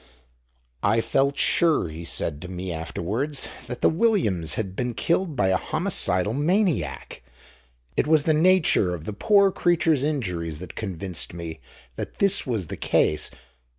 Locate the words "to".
2.41-2.47